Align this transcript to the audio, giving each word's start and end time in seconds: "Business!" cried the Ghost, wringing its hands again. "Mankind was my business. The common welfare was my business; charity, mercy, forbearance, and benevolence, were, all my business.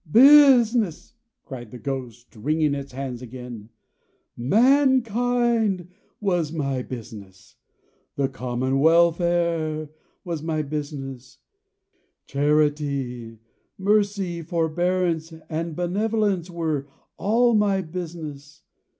"Business!" 0.11 1.13
cried 1.45 1.69
the 1.69 1.77
Ghost, 1.77 2.35
wringing 2.35 2.73
its 2.73 2.91
hands 2.91 3.21
again. 3.21 3.69
"Mankind 4.35 5.89
was 6.19 6.51
my 6.51 6.81
business. 6.81 7.57
The 8.15 8.27
common 8.27 8.79
welfare 8.79 9.91
was 10.23 10.41
my 10.41 10.63
business; 10.63 11.37
charity, 12.25 13.37
mercy, 13.77 14.41
forbearance, 14.41 15.33
and 15.49 15.75
benevolence, 15.75 16.49
were, 16.49 16.87
all 17.17 17.53
my 17.53 17.81
business. 17.83 18.63